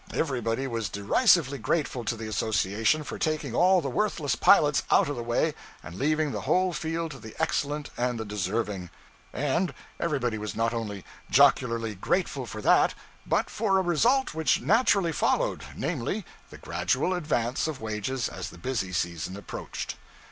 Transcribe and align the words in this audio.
Everybody 0.15 0.65
was 0.65 0.89
derisively 0.89 1.59
grateful 1.59 2.03
to 2.05 2.15
the 2.17 2.27
association 2.27 3.03
for 3.03 3.19
taking 3.19 3.53
all 3.53 3.81
the 3.81 3.89
worthless 3.91 4.33
pilots 4.33 4.81
out 4.89 5.09
of 5.09 5.15
the 5.15 5.21
way 5.21 5.53
and 5.83 5.93
leaving 5.93 6.31
the 6.31 6.41
whole 6.41 6.73
field 6.73 7.11
to 7.11 7.19
the 7.19 7.35
excellent 7.37 7.91
and 7.97 8.19
the 8.19 8.25
deserving; 8.25 8.89
and 9.31 9.75
everybody 9.99 10.39
was 10.39 10.55
not 10.55 10.73
only 10.73 11.05
jocularly 11.29 11.93
grateful 11.93 12.47
for 12.47 12.63
that, 12.63 12.95
but 13.27 13.47
for 13.47 13.77
a 13.77 13.83
result 13.83 14.33
which 14.33 14.59
naturally 14.59 15.11
followed, 15.11 15.65
namely, 15.75 16.25
the 16.49 16.57
gradual 16.57 17.13
advance 17.13 17.67
of 17.67 17.79
wages 17.79 18.27
as 18.27 18.49
the 18.49 18.57
busy 18.57 18.91
season 18.91 19.37
approached. 19.37 19.97